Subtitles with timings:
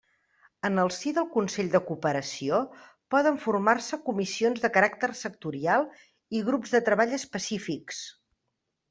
[0.67, 2.61] En el si del Consell de Cooperació
[3.15, 5.85] poden formar-se comissions de caràcter sectorial
[6.39, 8.01] i grups de treball específics.